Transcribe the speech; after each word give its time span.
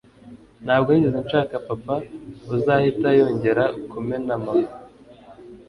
ntabwo 0.65 0.89
nigeze 0.89 1.19
nshaka 1.25 1.55
papa 1.67 1.95
uzahita 2.55 3.09
yongera 3.19 3.63
kumena 3.91 4.33
mama 4.45 4.69